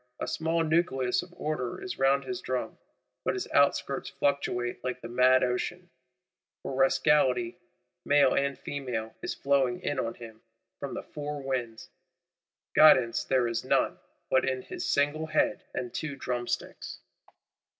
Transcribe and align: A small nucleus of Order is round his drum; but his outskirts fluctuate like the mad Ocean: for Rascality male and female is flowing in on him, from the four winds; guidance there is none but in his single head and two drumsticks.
A 0.19 0.27
small 0.27 0.63
nucleus 0.63 1.21
of 1.21 1.31
Order 1.35 1.79
is 1.79 1.99
round 1.99 2.23
his 2.23 2.41
drum; 2.41 2.79
but 3.23 3.35
his 3.35 3.47
outskirts 3.53 4.09
fluctuate 4.09 4.83
like 4.83 4.99
the 4.99 5.07
mad 5.07 5.43
Ocean: 5.43 5.91
for 6.63 6.73
Rascality 6.73 7.59
male 8.03 8.33
and 8.33 8.57
female 8.57 9.13
is 9.21 9.35
flowing 9.35 9.79
in 9.81 9.99
on 9.99 10.15
him, 10.15 10.41
from 10.79 10.95
the 10.95 11.03
four 11.03 11.39
winds; 11.43 11.91
guidance 12.73 13.23
there 13.25 13.47
is 13.47 13.63
none 13.63 13.99
but 14.31 14.43
in 14.43 14.63
his 14.63 14.89
single 14.89 15.27
head 15.27 15.65
and 15.71 15.93
two 15.93 16.15
drumsticks. 16.15 17.01